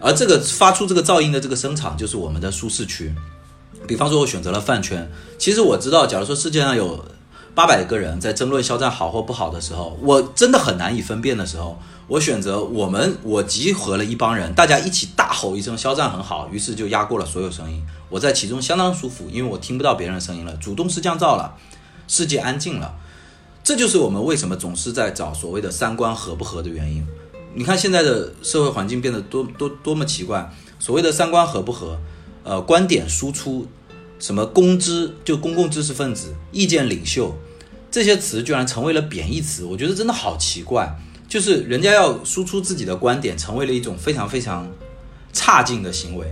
[0.01, 3.13] 而这个发出这个噪音的这个声场，就是我们的舒适区。
[3.86, 5.08] 比方说，我选择了饭圈。
[5.38, 7.05] 其实我知道，假如说世界上有
[7.53, 21.55] 八百个人在争论肖战好或不好的时候，我真的很难以分辨的时候，我选择我们，我集合了一帮人，大家一起大吼一声肖战很好，于是就压过了所有声音，我在其中相当舒服，因为我听不到别人的声音了，主动式降噪了，
[22.08, 22.95] 世界安静了，
[23.63, 27.05] 这就是我们为什么总是在找所谓的三观合不合的原因。
[27.58, 31.98] 你看现在的社会环境变得多多多么奇怪，所谓的三观合不合，
[32.44, 33.65] 呃，观点输出，
[34.20, 37.34] 什么公知就公共知识分子，意见领袖。
[37.89, 41.00] 这些词居然成为了贬义词，我觉得真的好奇怪。
[41.30, 44.70] 就是人家要输出自己的观点，成为了一种非常非常
[45.32, 46.28] 差劲的行为。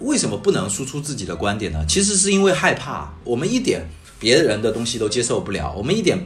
[0.00, 1.84] 为什么不能输出自己的观点呢？
[1.88, 6.18] 其实是因为害怕，我们一点别人的东西都接受不了，我们一点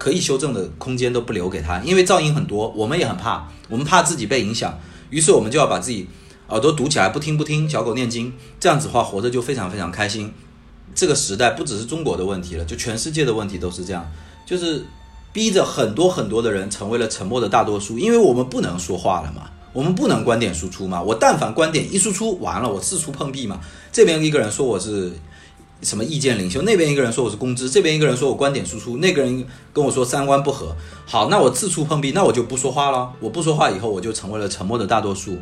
[0.00, 1.78] 可以修正的空间都不留给他。
[1.80, 4.78] 因为噪音很多，我们也很怕，我们怕自己被影响，
[5.10, 6.08] 于是我们就要把自己
[6.48, 10.32] 耳朵堵起来，不听不听，小狗念经，这样子话活着就非常非常开心。
[10.94, 14.10] 这个时代不只是中国的问题了，就全世界的问题都是这样，
[14.46, 14.84] 就是
[15.32, 23.60] 逼着很多很多的人成为了沉默的大多数，因为我们不能说话了嘛，我们不能观点输出嘛，我但凡观点一输出完了，我四处碰壁嘛，
[23.92, 25.12] 这边一个人说我是
[25.82, 30.74] 什么意见领袖，那边一个人说我是公知，这边一个人说我观点输出，那个人跟我说三观不合，
[31.06, 35.38] 好，那我四处碰壁，那我就不说话了，我不说话以后，我就成为了沉默的大多数。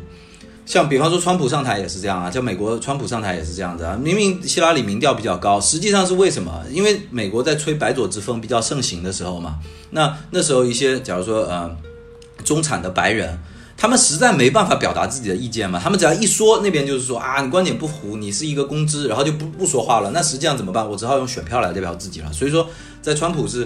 [0.65, 3.97] 像比方说，川普上台也是这样啊，像美国川普上台也是这样子啊。
[3.99, 6.63] 明明希拉里民调比较高，实际上是为什么？
[6.71, 9.57] 因为美国在吹白左之风比较盛行的时候嘛。
[9.89, 11.75] 那那时候一些，假如说呃
[12.43, 13.35] 中产的白人，
[13.79, 15.79] 他们实在没办法表达自己的意见嘛。
[15.81, 20.11] 他们只要一说，那边就是说啊，你观点不符，你是一个公知，然后就不不说话了。
[20.11, 20.87] 那实际上怎么办？
[20.87, 22.33] 我只好用选票来代表自己了。
[22.33, 22.67] 所以说，
[23.01, 23.65] 在川普是。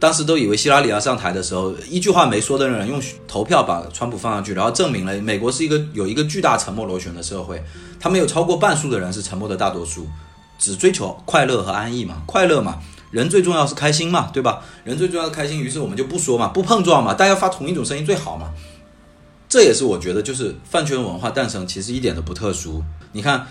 [0.00, 7.60] 当时都以为希拉里要上台的时候，一句话没说的人用投票把川普放上去，然后证明了美国是一个有一个巨大沉默螺旋的社会，
[7.98, 10.06] 他们有超过半数的人是沉默的大多数，
[10.56, 12.78] 只追求快乐和安逸嘛，快乐嘛，
[13.10, 14.60] 人最重要是开心嘛，对吧？
[14.84, 18.50] 人最重要的开心，于是我们就不说嘛，不碰撞嘛，大家发同一种声音最好嘛。
[19.48, 22.82] 这也是我觉得就是饭圈文化诞生其实一点都不特殊。
[23.12, 23.46] 你看，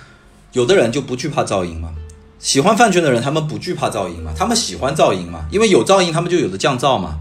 [0.54, 1.94] 有的人就不惧怕噪音嘛。
[2.40, 4.32] 喜欢饭圈的人，他们不惧怕噪音嘛？
[4.38, 5.48] 他们喜欢噪音嘛？
[5.52, 7.18] 因为有噪音，他们就有的降噪嘛，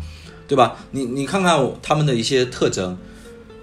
[0.47, 0.77] 对吧？
[0.91, 2.99] 你你看看他们的一些特征，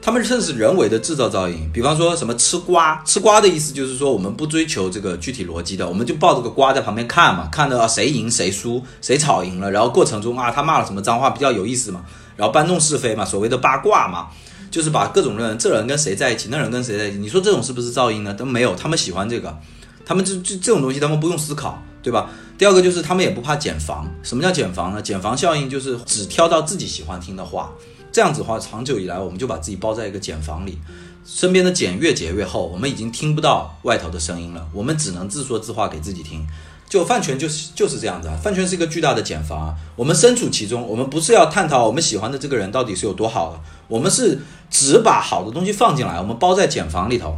[0.02, 1.70] 他们甚至人为的制造噪音。
[1.72, 12.04] 比方说什么吃瓜，吃瓜的意思就是说我们不追求这个具体逻辑的，我们就抱着个瓜在旁边看嘛，看到谁赢谁输，谁吵赢了，然后过程中啊他骂了什么脏话比较有意思嘛，
[12.36, 14.30] 然后搬弄是非嘛，所谓的八卦嘛，
[14.74, 18.34] 就是把各种人，这人跟谁在一起，那人跟谁在一起，你说这种是不是噪音呢？
[18.34, 19.56] 都没有，他们喜欢这个。
[20.04, 22.28] 他们这这这种东西，他们不用思考，对吧？
[22.58, 24.10] 第二个就是他们也不怕减房。
[24.24, 25.00] 什么叫减房呢？
[25.00, 27.72] 减房效应就是只挑到自己喜欢听的话。
[28.12, 30.80] 这样子的话，长久以来，我们就把自己包在一个茧房里，
[31.24, 36.48] 身边的茧越结越厚，我们已经听不到外头的声音了，我们只能自说自话给自己听。
[36.94, 39.74] 就饭圈就是就是这样子啊，饭圈是一个巨大的茧房啊。
[39.96, 47.36] 我们身处其中，我们不是要探讨我们喜欢的这个人到底是有多好，我们是只把好的东西放进来，我们包在茧房里头。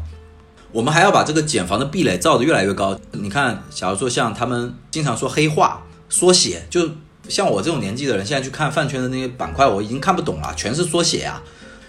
[0.73, 2.99] 我们还要把这个减房的壁垒造得越来越高。
[3.13, 6.89] 你看，假如说像他们经常说黑话、缩写，就
[7.29, 11.41] 像我这种年纪的人，现在去看饭圈的那些板块，我已经看不懂了，全是缩写啊。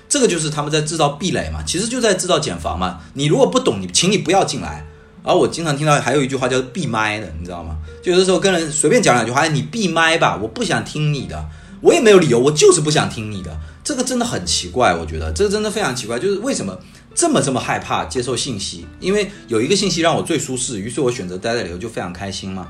[0.08, 3.00] 这个就是他们在制造壁垒嘛，其实就在制造茧房嘛。
[3.14, 4.86] 你如果不懂，你请你不要进来。
[5.26, 7.76] 而我经常听到还有一句话叫“闭麦”的，你知道吗？
[8.00, 11.44] 就有的时候跟人随便讲两句话，哎，你闭麦吧，我不想听你的，
[11.80, 13.58] 我也没有理由，我就是不想听你的。
[13.82, 16.78] 这个真的很奇怪，我觉得这个真的非常奇怪，就是为什么
[17.12, 18.86] 这么这么害怕接受信息？
[19.00, 22.68] 因为有一个信息让我最舒适，于是我选择待在里头就非常开心嘛。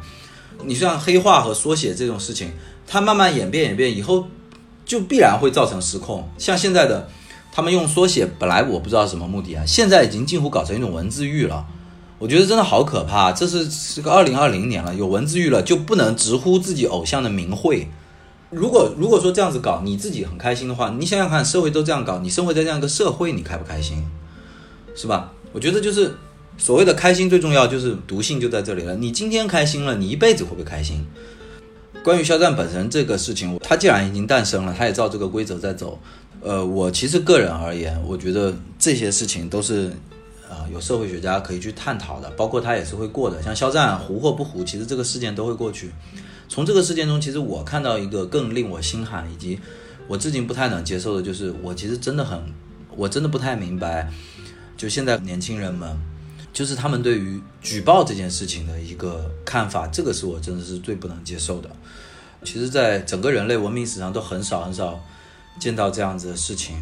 [0.65, 2.51] 你像黑化和缩写这种事情，
[2.87, 4.27] 它慢慢演变演变以后，
[4.87, 6.27] 就必然会造成失控。
[6.39, 7.07] 像现在的。
[7.53, 11.65] 他们用缩写，本来我不知道什么目的啊，现在已经近乎搞成一种文字狱了。
[12.19, 13.33] 我觉得真的好可怕。
[13.33, 17.89] 这是是个二零二零年了，有文字狱了，就不能直呼自己偶像的名讳。
[18.51, 24.05] 如果如果说这样子搞，你自己很开心的话，你想想看，社会都这样搞，你生活在这样一个社会，你开不开心？
[24.95, 25.33] 是吧？
[25.53, 26.15] 我觉得就是
[26.57, 28.95] 所谓的开心最重要，就是毒性就在这里了。
[28.95, 31.07] 你今天开心了，你一辈子会不会开心？
[32.05, 35.99] 关于肖战本身这个事情，他既然已经诞生了，他也照这个规则在走。
[36.41, 39.93] 呃，我其实个人而言，我觉得这些事情都是，
[40.49, 43.43] 啊，有社会学家可以去探讨的，包括他也是会过的。
[43.43, 45.91] 像肖战糊或不糊，其实这个事件都会过去。
[46.49, 49.59] 从这个事件中，其实我看到一个更令我心寒，以及
[50.09, 52.41] 我至今不太能接受的，就是我其实真的很，
[52.97, 54.11] 我真的不太明白，
[54.77, 55.97] 就现在年轻人们，
[56.53, 61.71] 就是他们对于举报这件事情的一个看法，这个是我真的是最不能接受的。
[62.45, 65.01] 其实，在整个人类文明史上，都很少很少。
[65.59, 66.77] 见到这样子的事情，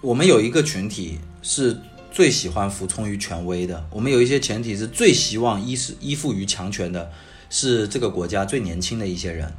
[0.00, 1.76] 我们有一个群体是
[2.16, 3.86] 最喜欢服从于权威的。
[3.90, 7.12] 我们有一些前提是最希望依是依附于强权的，
[7.50, 9.52] 是这个国家最年轻的一些人。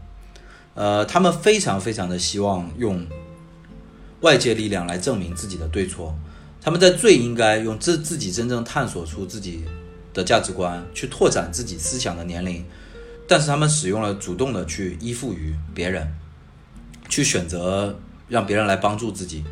[0.74, 3.06] 呃，他们非常非常的希望用
[4.22, 6.18] 外界力量来证明自己的对错。
[6.60, 9.64] 他们在最应该用自自己真正探索出自己
[10.12, 12.66] 的价值观，去拓展自己思想的年龄，
[13.28, 16.12] 但是他们使用了主动的去依附于别人。
[17.08, 19.44] 去选择让别人来帮助自己，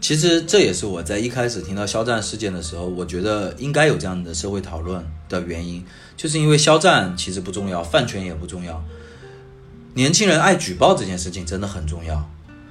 [0.00, 5.84] 其实这也是我在一开始听到肖战事件的时候，我觉得应该有这样的社会讨论的原因，
[6.16, 8.84] 就是因为肖战其实不重要，饭圈也不重要，
[9.94, 12.28] 年轻人爱举报这件事情真的很重要。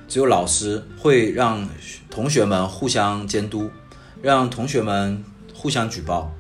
[0.08, 1.68] 只有老师会让
[2.12, 3.70] 同学们互相监督，
[4.22, 6.32] 让同学们互相举报，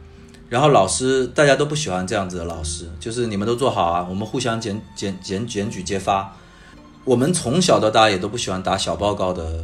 [0.48, 6.38] 然后老师大家都不喜欢这样子的老师，就是你们都做好啊，我们互相检检检检举揭发。
[7.04, 9.64] 我们从小到大也都不喜欢打小报告的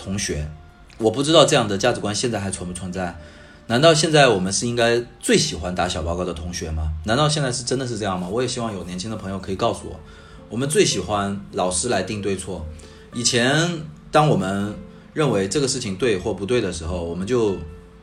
[0.00, 0.48] 同学，
[0.96, 3.18] 我不知道这样的价值观现在还存不存在？
[3.66, 6.94] 难道现在我们是应该最喜欢打小报告的同学吗？
[7.04, 8.26] 难道现在是真的是这样吗？
[8.26, 10.00] 我也希望有年轻的朋友可以告诉我，
[10.48, 12.64] 我们最喜欢老师来定对错。
[13.12, 14.74] 以前当我们
[15.12, 17.58] 认为这个事情对或不对的时候，我们就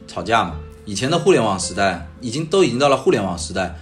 [0.08, 0.60] 吵架嘛。
[0.86, 3.76] 以前的互联网时代已经都已经到了互联网时代，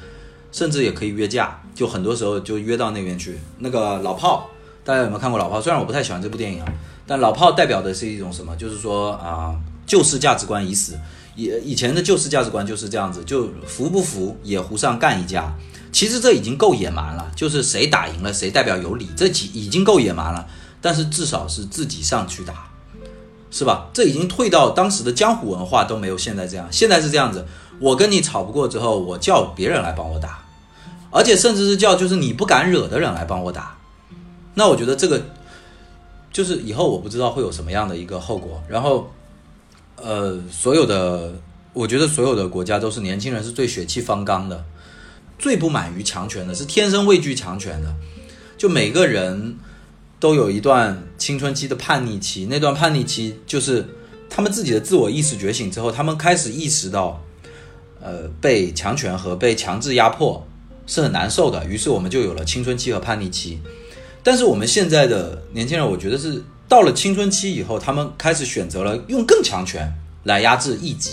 [0.53, 3.37] 甚至也可以约架，就很多时候就约到那边去。
[3.59, 4.49] 那个老炮。
[4.85, 5.57] 大家有没有看过《老炮》？
[5.63, 6.67] 虽然我不太喜欢这部电影啊，
[7.07, 8.55] 但《老炮》代表的是一种什么？
[8.55, 10.97] 就是说啊，旧式价值观已死。
[11.35, 15.53] 以以前的旧式价值观就是这样子，就服不服也胡上干一架。
[15.91, 20.47] 其实这已经够野蛮了，就是谁打赢了谁代表有理，这已已经够野蛮了。
[20.81, 22.69] 但是至少是自己上去打，
[23.49, 23.87] 是吧？
[23.93, 26.67] 这已经退到当时的江湖文化都没有现在这样。
[26.71, 27.45] 现在是这样子，
[27.79, 30.45] 我跟你吵不过之后，我叫别人来帮我打，
[31.11, 33.75] 而且甚至是叫就是你不敢惹的人来帮我打。
[34.53, 35.21] 那我觉得这个
[36.35, 38.61] 就是以后我不知道会有什么样的一个后果。
[38.67, 39.09] 然后，
[39.95, 41.33] 呃，所有的
[41.71, 44.65] 我觉得所有的国家都是年轻人是最血气方刚的，
[45.39, 47.95] 最不满于强权的，是天生畏惧强权的。
[48.57, 49.57] 就每个人
[50.19, 53.87] 都有一段青春期的叛逆期，那段叛逆期就是
[54.29, 57.23] 他们自己的自我意识觉醒之后，他们开始意识到，
[58.01, 60.45] 呃，被强权和被强制压迫
[60.85, 61.65] 是很难受的。
[61.65, 63.61] 于是我们就有了青春期和叛逆期。
[64.25, 69.87] 但是我们现在的年轻人，我觉得是到了青春期以后，他们开始选择了用更强权
[70.23, 71.11] 来压制异己。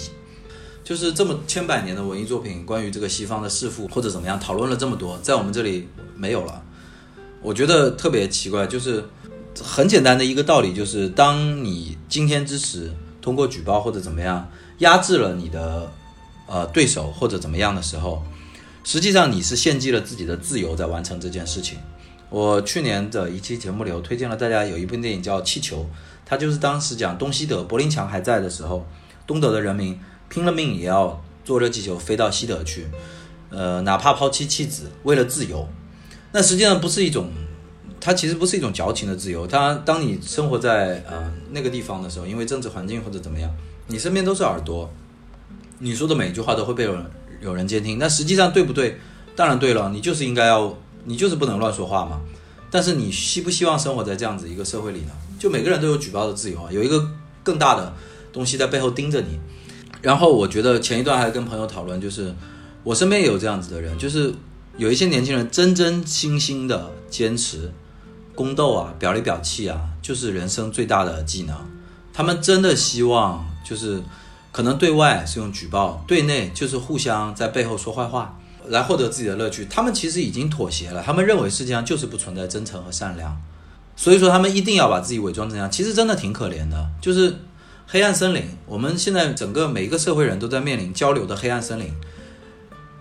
[0.82, 6.62] 就是这么千百年的文艺作品，关于这个西方的弑父或者怎么样，讨论了这么多，在我们这里没有了。
[7.42, 9.04] 我觉得特别奇怪，就是
[9.62, 15.92] 很简单的一个道理，就是当你今天之时通过举报或者怎么样压制了你的
[16.46, 18.22] 呃对手或者怎么样的时候，
[18.84, 21.76] 实际上你是献祭了自己的自由在完成这件事情。
[22.32, 25.82] 我去年的一期节目里，我推荐了大家有一部电影叫《气球》，
[26.24, 28.86] 它就是当时讲东西德柏林墙还在的时候，
[29.26, 32.86] 东德的人民拼了命也要坐热气球飞到西德去，
[33.50, 35.68] 呃，哪怕抛妻弃子，为了自由。
[36.32, 37.30] 那实际上不是一种，
[38.00, 39.46] 它其实不是一种矫情的自由。
[39.46, 43.54] 它当你生活在呃那个地方的时候，因为政治环境或者怎么样，
[43.88, 44.90] 你身边都是耳朵，
[45.80, 47.04] 你说的每一句话都会被有人
[47.42, 47.98] 有人监听。
[47.98, 48.96] 那实际上对不对？
[49.36, 50.74] 当然对了，你就是应该要。
[51.04, 52.20] 你就是不能乱说话嘛，
[52.70, 55.12] 但是你希不希望生活在这样子一个社会里呢？
[55.38, 57.08] 就每个人都有举报的自由啊，有一个
[57.42, 57.92] 更大的
[58.32, 59.40] 东西在背后盯着你。
[60.00, 62.34] 然后我觉得前一段还跟朋友讨论，就是
[62.82, 64.32] 我身边也有这样子的人，就是
[64.76, 67.72] 有一些年轻人真真心心的坚持
[68.34, 71.56] 宫斗啊，表里表气啊，就是人生最大的技能。
[72.12, 74.02] 他们真的希望就是
[74.50, 78.38] 可能对外是用举报，对内就是互相在背后说坏话。
[78.68, 81.02] 来获得自己的乐趣，他们其实已经妥协了。
[81.04, 83.36] 他们认为世界上就是不存在真诚和善良，
[83.96, 85.70] 所以说他们一定要把自己伪装成这样。
[85.70, 87.36] 其实真的挺可怜的，就是
[87.86, 88.42] 黑暗森林。
[88.66, 91.92] 我们现在整个每一个社会人都在面临交流的黑暗森林。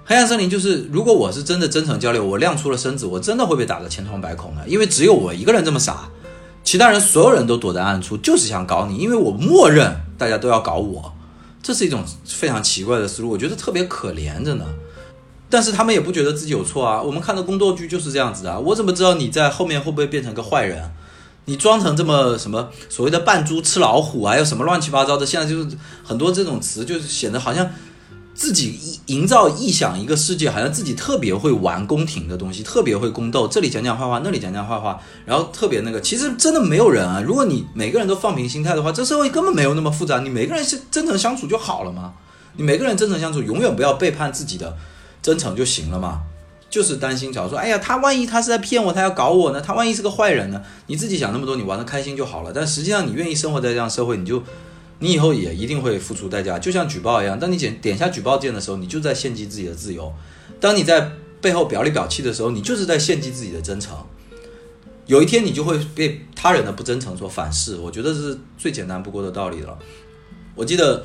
[0.03, 4.67] 黑暗森林就是，如果我是真的真诚交流，我亮出了身子，我真的会被打得千疮百孔的。
[4.67, 6.09] 因为只有我一个人这么傻，
[6.63, 8.97] 其他人所有人都躲在暗处，就是想搞你。
[8.97, 11.13] 因为我默认大家都要搞我，
[11.63, 14.65] 这是一种非常奇怪的思路，我觉得特别可怜着呢。
[15.51, 17.01] 但是他们也不觉得自己有错啊！
[17.01, 20.89] 我们看的宫斗剧就是这样子的，我怎么知道你在后面会不会变成个坏人？
[21.45, 25.25] 你装成这么什么所谓的扮猪吃老虎，还有什么乱七八糟的？
[25.25, 27.69] 现在就是很多这种词，就是显得好像
[28.33, 35.99] 自己营造臆想一个世界，好像自己特别会玩宫廷的东西，特别会宫斗，这里讲讲坏话，那里讲讲坏话，然后特别那个。
[35.99, 37.21] 其实真的没有人啊！
[37.25, 40.19] 如果你每个人都放平心态的话，这社会根本没有那么复杂。
[40.19, 42.13] 你每个人是真诚相处就好了嘛？
[42.55, 44.77] 你每个人真诚相处，永远不要背叛自己的。
[45.21, 46.23] 真诚就行了嘛，
[46.69, 49.61] 就是担心，假如说，哎呀，他万一他是在骗我，他要搞我呢？
[49.61, 50.63] 他万一是个坏人呢？
[50.87, 52.51] 你自己想那么多，你玩的开心就好了。
[52.53, 54.41] 但实际上，你愿意生活在这样社会，你就，
[54.99, 56.57] 你以后也一定会付出代价。
[56.57, 60.11] 就像举报一样，当你点点下举报键的时候，你就在献祭自己的自由；
[60.59, 63.95] 当你在背后表里表气的时候，你就是在献祭自己的真诚。
[65.05, 67.75] 有一天，你就会被他人的不真诚所反噬。
[67.75, 69.77] 我觉得是最简单不过的道理了。
[70.55, 71.03] 我记得。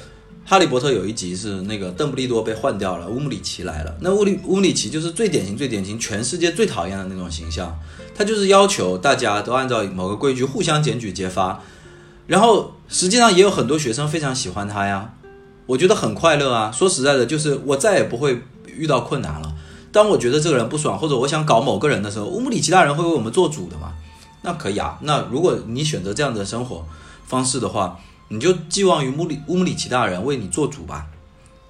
[0.48, 3.92] 哈利波特有一集是那个邓布利多被换掉了，乌姆里奇来了。
[4.00, 7.76] 那乌里乌姆里奇就是最典型、最典型，全世界最讨厌的那种形象。
[8.14, 11.60] 他就是要求大家都按照某个规矩互相检举揭发，
[12.28, 15.14] 然后实际上也有很多学生非常喜欢他呀。
[15.66, 16.70] 我觉得很快乐啊。
[16.70, 19.52] 说实在的，就是我再也不会遇到困难了。
[19.90, 23.94] 当我觉得这个人不爽，或者我想搞某个人的时候，乌姆里奇大人会为我们做主的嘛？
[24.42, 24.96] 那可以啊。
[25.02, 26.86] 那如果你选择这样的生活
[27.26, 27.98] 方式的话，
[28.28, 31.06] 你就寄望于乌里乌姆里奇大人为你做主吧，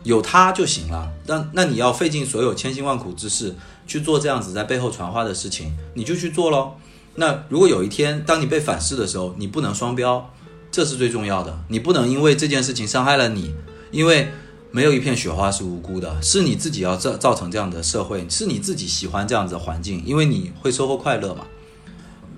[0.04, 1.12] 有他就行了。
[1.26, 3.54] 那那你要费尽所有千辛万苦之事
[3.86, 6.74] 去做这样子在背后传话的事情，你就去做喽。
[7.16, 10.30] 那如果有一天当你被反噬的时候，你不能双标，
[10.70, 11.58] 这是最重要的。
[11.68, 13.54] 你不能因为这件事情伤害了你，
[13.90, 14.28] 因为
[14.70, 21.46] 没有一片雪花是无辜的，是你自己要造造成这样的社会，是你自己喜欢这样子的环境，因为你会收获快乐嘛。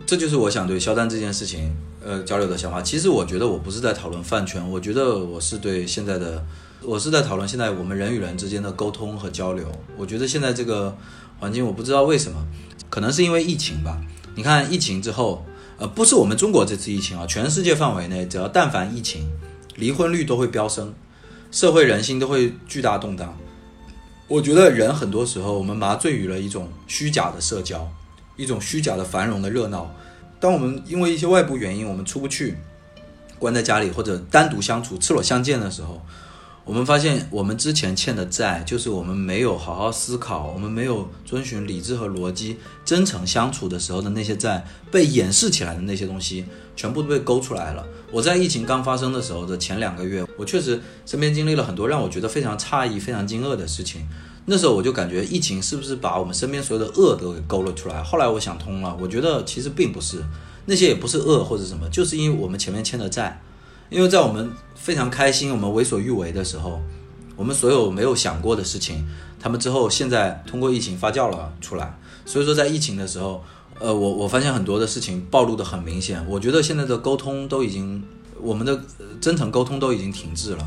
[0.07, 1.77] 这就是我想对肖战这件事情。
[2.09, 6.43] 呃，交流的想法，其实我觉得我不是在讨论饭圈，我觉得我是对现在的，
[6.81, 9.71] 我是在讨论现在我们人与人之间的沟通和交流。
[9.95, 10.97] 我觉得现在这个
[11.39, 12.47] 环境，我不知道为什么，
[12.89, 14.01] 可能是因为疫情吧。
[14.35, 15.45] 你看疫情之后，
[15.77, 19.31] 呃，不是我们中国这次疫情啊，全世界范围内，只要但凡疫情，
[19.77, 20.95] 离婚率都会飙升，
[21.51, 23.37] 社会人心都会巨大动荡。
[24.29, 27.87] 我觉得人很多时候，我们麻醉于了一种虚假的社交，
[28.39, 29.95] 一种虚假的繁荣的热闹。
[30.41, 32.57] 当我们因为一些外部原因，我们出不去，
[33.39, 36.01] 关在家里或者单独相处、赤裸相见的时候，
[36.65, 46.45] 我们发现我们之前欠的债，就是我们没有好好思考，我们没有遵循理智和逻辑、真诚相处的时候的那些债，被掩饰起来的那些东西，
[46.77, 47.87] 全部都被勾出来了。
[48.13, 54.07] 我在疫情刚发生的时候的前两个月，我确实身边经历了很多让我觉得非常诧异、非常惊愕的事情。
[54.51, 58.03] 那时候我就感觉疫情是不是把我们身边所有的恶都给勾了出来？
[58.03, 60.25] 后来我想通了，我觉得其实并不是，
[60.65, 63.43] 那些也不是恶或者什么，就是因为我们前面欠的债，
[63.91, 66.81] 因为在我们非常开心、我们为所欲为的时候，
[67.37, 69.07] 我们所有没有想过的事情，
[69.39, 71.99] 他们之后现在通过疫情发酵了出来。
[72.25, 73.45] 所以说在疫情的时候，
[73.79, 76.25] 呃，我我发现很多的事情暴露的很明显。
[76.27, 78.03] 我觉得现在的沟通都已经，
[78.41, 78.81] 我们的
[79.21, 80.67] 真诚沟通都已经停滞了，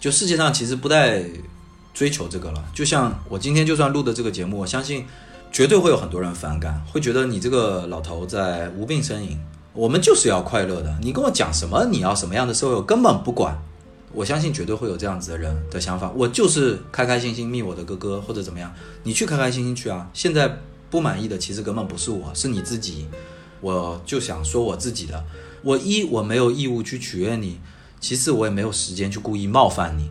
[0.00, 1.24] 就世界上其实不带。
[1.96, 5.06] 追求这个了，就像我今天就算录的这个节目，我相信
[5.50, 9.38] 绝对会有很多人反感，会觉得你这个老头在无病呻吟。
[9.72, 11.86] 我们就是要快乐的，你跟我讲什么？
[11.86, 12.74] 你要什么样的社会？
[12.74, 13.56] 我根本不管。
[14.12, 16.10] 我相信绝对会有这样子的人的想法。
[16.14, 18.70] 我就是开开心心觅我的哥哥或者怎么样，
[19.02, 20.06] 你去开开心心去啊。
[20.12, 20.58] 现在
[20.90, 23.06] 不满意的其实根本不是我，是你自己。
[23.62, 25.24] 我就想说我自己的。
[25.62, 27.58] 我一我没有义务去取悦你，
[28.00, 30.10] 其次我也没有时间去故意冒犯你。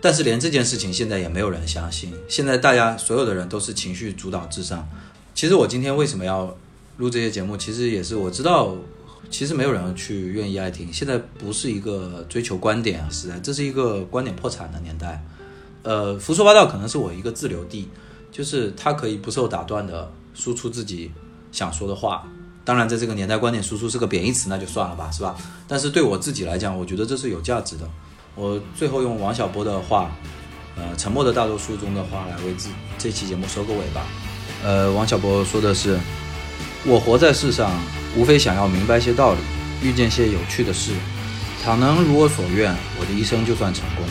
[0.00, 2.12] 但是连这件事情现在也没有人相信。
[2.28, 4.88] 现在大家所有的人都是情绪主导至上。
[5.34, 6.56] 其实我今天为什么要
[6.98, 7.56] 录这些节目？
[7.56, 8.74] 其实也是我知道，
[9.30, 10.92] 其实没有人去愿意爱听。
[10.92, 15.24] 现在不是一个追求观点时代，这是一个观点破产的年代。
[15.82, 17.88] 呃，胡说八道可能是我一个自留地，
[18.32, 21.10] 就是他可以不受打断的输出自己
[21.52, 22.26] 想说的话。
[22.64, 25.36] 当然，在这个年代，观点输出是个贬义词，那就算了吧，是吧？
[25.68, 27.88] 但是对我自己来讲，我觉得这是有价值的。
[28.36, 30.10] 我最后用王小波的话，
[30.76, 32.68] 呃，《沉默的大多数》中的话来为这
[32.98, 34.02] 这期节目收个尾吧。
[34.62, 35.98] 呃，王小波说的是
[36.84, 37.72] ：“我活在世上，
[38.14, 39.38] 无非想要明白些道理，
[39.82, 40.92] 遇见些有趣的事。
[41.64, 44.04] 倘能如我所愿，我的一生就算成功。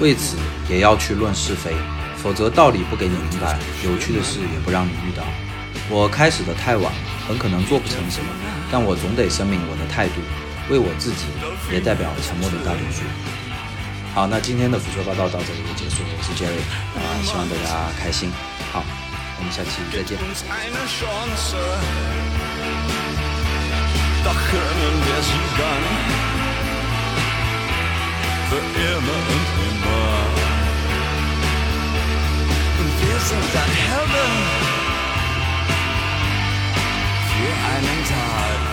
[0.00, 0.36] 为此，
[0.70, 1.74] 也要去论是非，
[2.16, 5.24] 否则道理不给你明白，有趣的事也不让你遇到。
[5.90, 6.92] 我开始的太晚，
[7.26, 8.30] 很可能做不成什么，
[8.70, 10.20] 但我总得声明我的态度，
[10.70, 11.26] 为我自己，
[11.72, 13.02] 也代表沉默的大多数。”
[14.18, 16.02] 好，那今天的足球报道到这里就结束。
[16.02, 16.58] 我是 Jerry，
[16.98, 18.32] 啊、希望大家开心。
[18.72, 18.82] 好，
[19.38, 20.18] 我们下期再见。
[20.18, 20.34] Und
[33.20, 34.34] sind dann Helden
[37.70, 38.67] einen